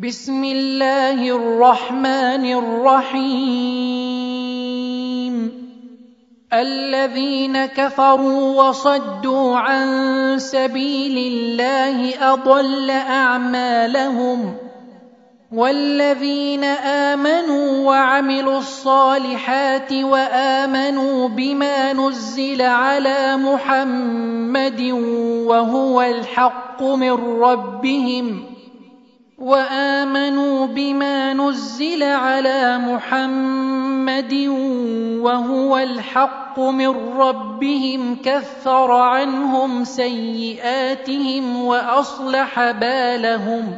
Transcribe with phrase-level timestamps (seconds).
[0.00, 3.60] بسم الله الرحمن الرحيم
[6.52, 9.88] الذين كفروا وصدوا عن
[10.38, 14.56] سبيل الله اضل اعمالهم
[15.52, 24.80] والذين امنوا وعملوا الصالحات وامنوا بما نزل على محمد
[25.46, 28.49] وهو الحق من ربهم
[29.40, 34.34] وآمنوا بما نزل على محمد
[35.24, 43.76] وهو الحق من ربهم كفر عنهم سيئاتهم وأصلح بالهم.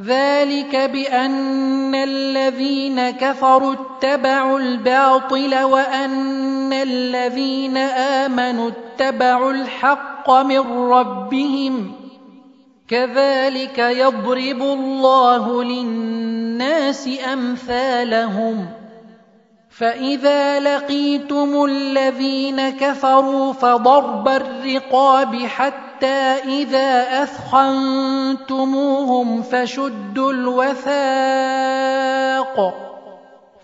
[0.00, 11.99] ذلك بأن الذين كفروا اتبعوا الباطل وأن الذين آمنوا اتبعوا الحق من ربهم.
[12.90, 18.68] كذلك يضرب الله للناس أمثالهم.
[19.70, 30.90] فإذا لقيتم الذين كفروا فضرب الرقاب حتى إذا أثخنتموهم فشدوا الوثاق.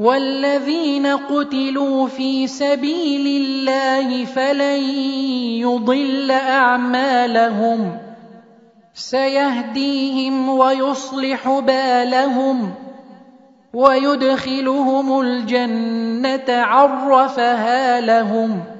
[0.00, 4.80] والذين قتلوا في سبيل الله فلن
[5.60, 7.98] يضل أعمالهم
[8.94, 12.74] سيهديهم ويصلح بالهم
[13.74, 18.79] ويدخلهم الجنة عرفها لهم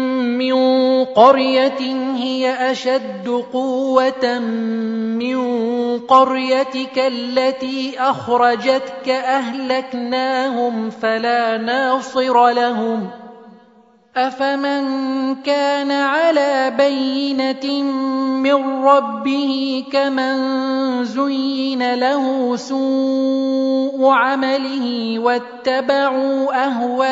[0.21, 0.55] من
[1.05, 1.81] قرية
[2.15, 5.41] هي أشد قوة من
[5.99, 13.09] قريتك التي أخرجتك أهلكناهم فلا ناصر لهم
[14.15, 17.83] أفمن كان على بينة
[18.43, 27.11] من ربه كمن زين له سوء عمله واتبعوا أهواءهم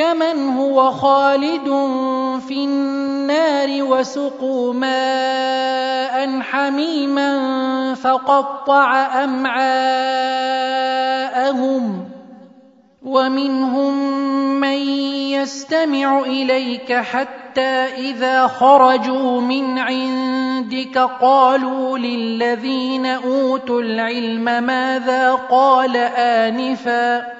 [0.00, 1.68] كمن هو خالد
[2.48, 7.30] في النار وسقوا ماء حَمِيمًا
[7.94, 9.64] فَقَطَّعَ أَمْعَاءَهُمْ
[13.02, 13.94] وَمِنْهُم
[14.60, 14.78] مَّن
[15.36, 27.39] يَسْتَمِعُ إِلَيْكَ حَتَّىٰ إِذَا خَرَجُوا مِنْ عِندِكَ قَالُوا لِلَّذِينَ أُوتُوا الْعِلْمَ مَاذَا قَالَ آنِفًا ۚ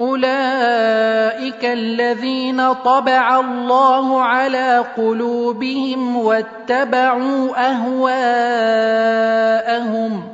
[0.00, 8.10] أُولَٰئِكَ الَّذِينَ طَبَعَ اللَّهُ عَلَىٰ قُلُوبِهِمْ وَاتَّبَعُوا أَهْوَاءَهُمْ
[10.20, 10.24] ۚ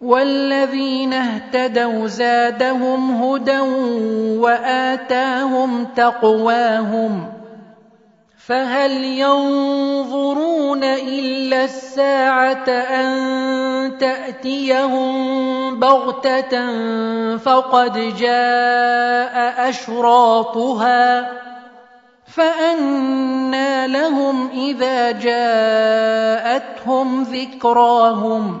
[0.00, 3.60] وَالَّذِينَ اهْتَدَوْا زَادَهُمْ هُدًى
[4.40, 7.33] وَآتَاهُمْ تَقْوَاهُمْ
[8.46, 15.14] فَهَلْ يَنظُرُونَ إِلَّا السَّاعَةَ أَن تَأْتِيَهُم
[15.80, 16.52] بَغْتَةً
[17.36, 21.30] فَقَدْ جَاءَ أَشْرَاطُهَا
[22.26, 28.60] فَأَنَّىٰ لَهُمْ إِذَا جَاءَتْهُمْ ذِكْرَاهُمْ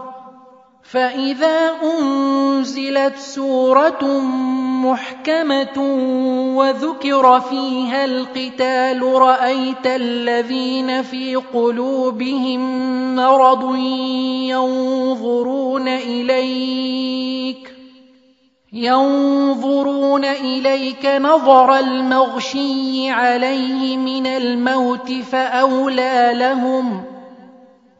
[0.91, 4.03] فَإِذَا أُنزِلَتْ سُورَةٌ
[4.85, 5.77] مُّحْكَمَةٌ
[6.57, 12.61] وَذُكِرَ فِيهَا الْقِتَالُ رَأَيْتَ الَّذِينَ فِي قُلُوبِهِم
[13.15, 13.75] مَّرَضٌ
[14.51, 17.71] يَنظُرُونَ إِلَيْكَ
[18.73, 27.03] ينظرون إليك نظر المغشي عليه من الموت فأولى لهم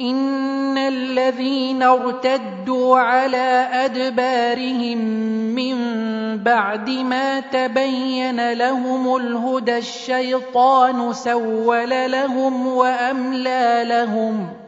[0.00, 4.98] إِنَّ الَّذِينَ ارْتَدُّوا عَلَىٰ أَدْبَارِهِم
[5.54, 5.76] مِّن
[6.38, 14.67] بَعْدِ مَا تَبَيَّنَ لَهُمُ الْهُدَى الشَّيْطَانُ سَوَّلَ لَهُمْ وَأَمْلَىٰ لَهُمْ ۚ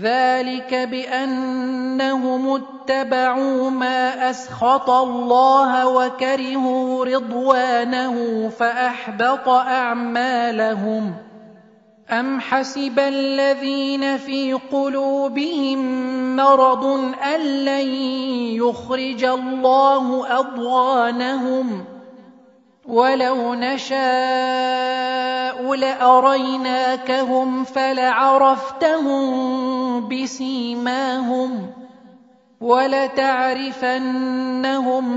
[0.00, 11.12] ذَٰلِكَ بِأَنَّهُمُ اتَّبَعُوا مَا أَسْخَطَ اللَّهَ وَكَرِهُوا رِضْوَانَهُ فَأَحْبَطَ أَعْمَالَهُمْ.
[12.10, 15.78] أَمْ حَسِبَ الَّذِينَ فِي قُلُوبِهِم
[16.36, 16.84] مَّرَضٌ
[17.34, 17.88] أَن لَّن
[18.56, 21.91] يُخْرِجَ اللَّهُ أَضْغَانَهُمْ ۚ؟
[22.86, 23.98] وَلَوْ نَشَاءُ
[25.74, 29.28] لَأَرَيْنَاكَهُمْ فَلَعَرَفْتَهُم
[30.08, 31.70] بِسِيمَاهُمْ ۚ
[32.60, 33.98] وَلَتَعْرِفَنَّهُمْ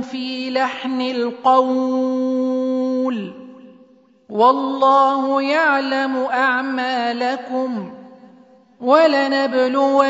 [0.01, 2.13] فِي لَحْنِ الْقَوْلِ
[3.33, 3.35] ۚ
[4.29, 8.04] وَاللَّهُ يَعْلَمُ أَعْمَالَكُمْ ۚ
[8.85, 10.07] وَلَنَبْلُوَنَّكُمْ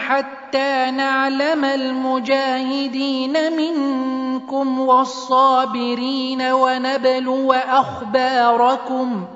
[0.00, 9.35] حَتَّىٰ نَعْلَمَ الْمُجَاهِدِينَ مِنكُمْ وَالصَّابِرِينَ وَنَبْلُوَ أَخْبَارَكُمْ ۚ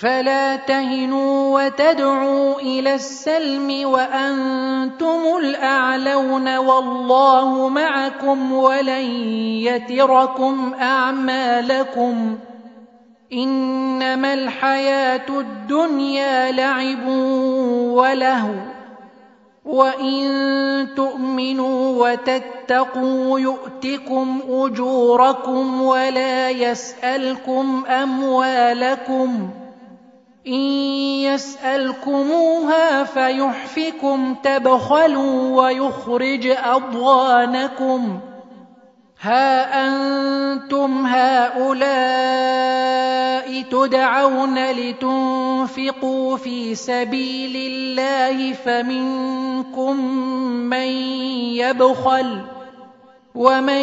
[0.00, 9.06] فَلَا تَهِنُوا وَتَدْعُوا إِلَى السَّلْمِ وَأَنتُمُ الْأَعْلَوْنَ وَاللَّهُ مَعَكُمْ وَلَن
[9.64, 12.38] يَتِرَكُمْ أَعْمَالَكُمْ ۚ
[13.32, 17.08] إِنَّمَا الْحَيَاةُ الدُّنْيَا لَعِبٌ
[17.96, 18.68] وَلَهْوٌ ۚ
[19.64, 29.65] وَإِن تُؤْمِنُوا وَتَتَّقُوا يُؤْتِكُمْ أُجُورَكُمْ وَلَا يَسْأَلْكُمْ أَمْوَالَكُمْ ۖ
[30.46, 30.52] إِن
[31.26, 38.18] يَسْأَلْكُمُوهَا فَيُحْفِكُمْ تَبْخَلُوا وَيُخْرِجْ أَضْغَانَكُمْ.
[39.20, 41.86] هَا أَنتُمْ هَٰؤُلَاءِ
[43.62, 49.96] تُدْعَوْنَ لِتُنفِقُوا فِي سَبِيلِ اللَّهِ فَمِنكُم
[50.70, 50.88] مَّن
[51.58, 52.44] يَبْخَلُ ۖ.
[53.34, 53.82] وَمَن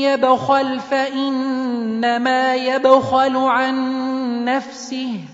[0.00, 3.74] يَبْخَلْ فَإِنَّمَا يَبْخَلُ عَن
[4.44, 5.33] نَّفْسِهِ ۚ.